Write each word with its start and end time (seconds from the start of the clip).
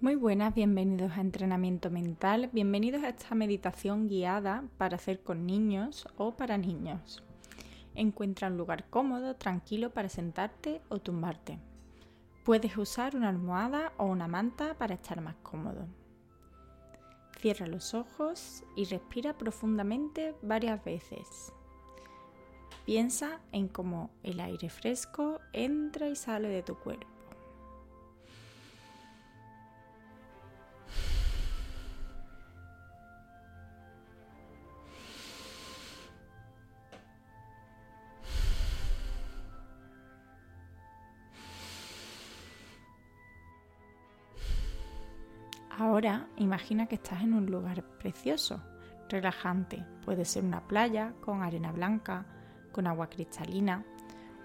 Muy 0.00 0.16
buenas, 0.16 0.54
bienvenidos 0.54 1.12
a 1.12 1.20
Entrenamiento 1.20 1.88
Mental, 1.88 2.50
bienvenidos 2.52 3.04
a 3.04 3.10
esta 3.10 3.34
meditación 3.34 4.06
guiada 4.06 4.64
para 4.76 4.96
hacer 4.96 5.22
con 5.22 5.46
niños 5.46 6.06
o 6.18 6.32
para 6.32 6.58
niños. 6.58 7.22
Encuentra 7.94 8.48
un 8.48 8.58
lugar 8.58 8.90
cómodo, 8.90 9.36
tranquilo 9.36 9.94
para 9.94 10.10
sentarte 10.10 10.82
o 10.90 10.98
tumbarte. 10.98 11.58
Puedes 12.44 12.76
usar 12.76 13.16
una 13.16 13.30
almohada 13.30 13.92
o 13.96 14.04
una 14.04 14.28
manta 14.28 14.74
para 14.74 14.94
estar 14.94 15.22
más 15.22 15.36
cómodo. 15.36 15.86
Cierra 17.40 17.66
los 17.66 17.94
ojos 17.94 18.64
y 18.76 18.84
respira 18.84 19.38
profundamente 19.38 20.34
varias 20.42 20.84
veces. 20.84 21.52
Piensa 22.84 23.40
en 23.52 23.68
cómo 23.68 24.10
el 24.22 24.40
aire 24.40 24.68
fresco 24.68 25.40
entra 25.54 26.08
y 26.08 26.16
sale 26.16 26.48
de 26.48 26.62
tu 26.62 26.74
cuerpo. 26.74 27.13
Ahora 45.94 46.26
imagina 46.38 46.86
que 46.86 46.96
estás 46.96 47.22
en 47.22 47.34
un 47.34 47.46
lugar 47.46 47.84
precioso, 48.00 48.60
relajante. 49.08 49.86
Puede 50.04 50.24
ser 50.24 50.42
una 50.42 50.60
playa 50.66 51.14
con 51.20 51.40
arena 51.40 51.70
blanca, 51.70 52.26
con 52.72 52.88
agua 52.88 53.08
cristalina, 53.08 53.84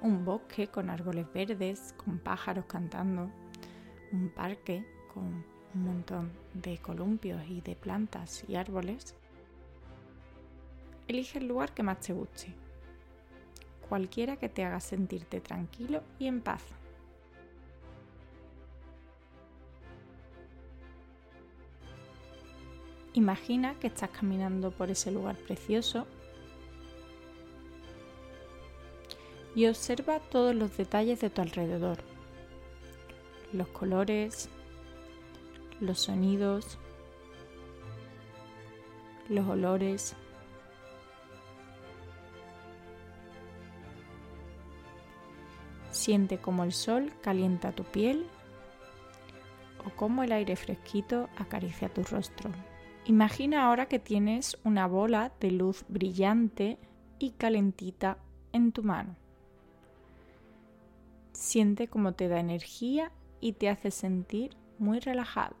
un 0.00 0.24
bosque 0.24 0.66
con 0.66 0.90
árboles 0.90 1.32
verdes, 1.32 1.94
con 1.98 2.18
pájaros 2.18 2.64
cantando, 2.64 3.30
un 4.10 4.28
parque 4.30 4.84
con 5.14 5.44
un 5.72 5.84
montón 5.84 6.32
de 6.52 6.78
columpios 6.78 7.40
y 7.48 7.60
de 7.60 7.76
plantas 7.76 8.42
y 8.48 8.56
árboles. 8.56 9.14
Elige 11.06 11.38
el 11.38 11.46
lugar 11.46 11.74
que 11.74 11.84
más 11.84 12.00
te 12.00 12.12
guste, 12.12 12.52
cualquiera 13.88 14.36
que 14.36 14.48
te 14.48 14.64
haga 14.64 14.80
sentirte 14.80 15.40
tranquilo 15.40 16.02
y 16.18 16.26
en 16.26 16.40
paz. 16.40 16.64
Imagina 23.16 23.74
que 23.80 23.86
estás 23.86 24.10
caminando 24.10 24.72
por 24.72 24.90
ese 24.90 25.10
lugar 25.10 25.36
precioso 25.36 26.06
y 29.54 29.64
observa 29.66 30.20
todos 30.20 30.54
los 30.54 30.76
detalles 30.76 31.22
de 31.22 31.30
tu 31.30 31.40
alrededor. 31.40 31.96
Los 33.54 33.68
colores, 33.68 34.50
los 35.80 35.98
sonidos, 35.98 36.78
los 39.30 39.48
olores. 39.48 40.14
Siente 45.90 46.36
cómo 46.36 46.64
el 46.64 46.72
sol 46.74 47.14
calienta 47.22 47.72
tu 47.72 47.84
piel 47.84 48.26
o 49.86 49.96
cómo 49.96 50.22
el 50.22 50.32
aire 50.32 50.54
fresquito 50.54 51.30
acaricia 51.38 51.88
tu 51.88 52.04
rostro. 52.04 52.50
Imagina 53.08 53.66
ahora 53.66 53.86
que 53.86 54.00
tienes 54.00 54.58
una 54.64 54.88
bola 54.88 55.32
de 55.38 55.52
luz 55.52 55.84
brillante 55.86 56.76
y 57.20 57.30
calentita 57.30 58.18
en 58.52 58.72
tu 58.72 58.82
mano. 58.82 59.14
Siente 61.30 61.86
cómo 61.86 62.14
te 62.14 62.26
da 62.26 62.40
energía 62.40 63.12
y 63.40 63.52
te 63.52 63.68
hace 63.68 63.92
sentir 63.92 64.56
muy 64.80 64.98
relajado. 64.98 65.54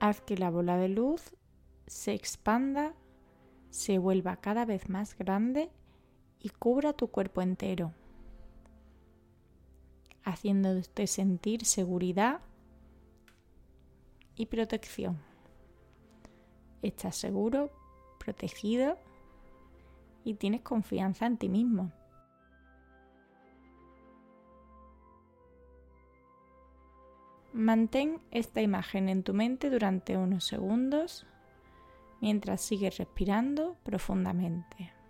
Haz 0.00 0.22
que 0.22 0.38
la 0.38 0.48
bola 0.48 0.78
de 0.78 0.88
luz 0.88 1.36
se 1.86 2.14
expanda, 2.14 2.94
se 3.68 3.98
vuelva 3.98 4.36
cada 4.36 4.64
vez 4.64 4.88
más 4.88 5.18
grande 5.18 5.70
y 6.40 6.48
cubra 6.48 6.94
tu 6.94 7.08
cuerpo 7.08 7.42
entero 7.42 7.92
haciéndote 10.24 11.06
sentir 11.06 11.64
seguridad 11.64 12.40
y 14.36 14.46
protección. 14.46 15.18
Estás 16.82 17.16
seguro, 17.16 17.70
protegido 18.18 18.98
y 20.24 20.34
tienes 20.34 20.62
confianza 20.62 21.26
en 21.26 21.36
ti 21.38 21.48
mismo. 21.48 21.92
Mantén 27.52 28.22
esta 28.30 28.62
imagen 28.62 29.08
en 29.10 29.22
tu 29.22 29.34
mente 29.34 29.68
durante 29.68 30.16
unos 30.16 30.44
segundos 30.44 31.26
mientras 32.20 32.62
sigues 32.62 32.96
respirando 32.96 33.76
profundamente. 33.82 35.01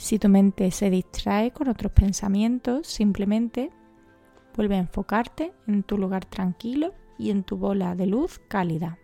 Si 0.00 0.18
tu 0.18 0.30
mente 0.30 0.70
se 0.70 0.88
distrae 0.88 1.52
con 1.52 1.68
otros 1.68 1.92
pensamientos, 1.92 2.86
simplemente 2.86 3.70
vuelve 4.56 4.76
a 4.76 4.78
enfocarte 4.78 5.52
en 5.66 5.82
tu 5.82 5.98
lugar 5.98 6.24
tranquilo 6.24 6.94
y 7.18 7.28
en 7.30 7.44
tu 7.44 7.58
bola 7.58 7.94
de 7.94 8.06
luz 8.06 8.40
cálida. 8.48 8.98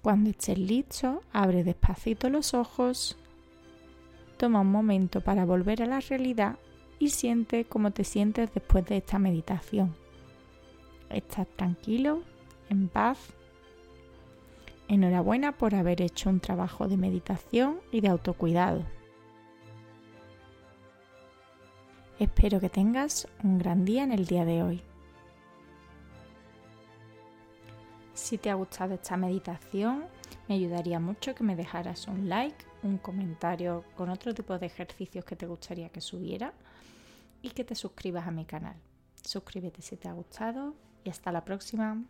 Cuando 0.00 0.30
estés 0.30 0.58
listo, 0.58 1.22
abre 1.32 1.64
despacito 1.64 2.30
los 2.30 2.54
ojos 2.54 3.18
Toma 4.36 4.60
un 4.60 4.70
momento 4.70 5.20
para 5.20 5.44
volver 5.44 5.82
a 5.82 5.86
la 5.86 6.00
realidad 6.00 6.56
y 6.98 7.10
siente 7.10 7.64
cómo 7.64 7.90
te 7.90 8.04
sientes 8.04 8.52
después 8.52 8.84
de 8.86 8.98
esta 8.98 9.18
meditación. 9.18 9.94
Estás 11.10 11.46
tranquilo, 11.56 12.22
en 12.68 12.88
paz. 12.88 13.18
Enhorabuena 14.88 15.52
por 15.52 15.74
haber 15.74 16.02
hecho 16.02 16.28
un 16.28 16.40
trabajo 16.40 16.88
de 16.88 16.96
meditación 16.96 17.80
y 17.92 18.00
de 18.00 18.08
autocuidado. 18.08 18.84
Espero 22.18 22.60
que 22.60 22.68
tengas 22.68 23.28
un 23.42 23.58
gran 23.58 23.84
día 23.84 24.04
en 24.04 24.12
el 24.12 24.26
día 24.26 24.44
de 24.44 24.62
hoy. 24.62 24.82
Si 28.12 28.38
te 28.38 28.50
ha 28.50 28.54
gustado 28.54 28.94
esta 28.94 29.16
meditación, 29.16 30.04
me 30.48 30.56
ayudaría 30.56 31.00
mucho 31.00 31.34
que 31.34 31.42
me 31.42 31.56
dejaras 31.56 32.06
un 32.06 32.28
like, 32.28 32.64
un 32.82 32.98
comentario 32.98 33.84
con 33.96 34.10
otro 34.10 34.34
tipo 34.34 34.58
de 34.58 34.66
ejercicios 34.66 35.24
que 35.24 35.36
te 35.36 35.46
gustaría 35.46 35.88
que 35.88 36.00
subiera 36.00 36.52
y 37.40 37.50
que 37.50 37.64
te 37.64 37.74
suscribas 37.74 38.26
a 38.26 38.30
mi 38.30 38.44
canal. 38.44 38.76
Suscríbete 39.24 39.80
si 39.80 39.96
te 39.96 40.08
ha 40.08 40.12
gustado 40.12 40.74
y 41.02 41.10
hasta 41.10 41.32
la 41.32 41.44
próxima. 41.44 42.02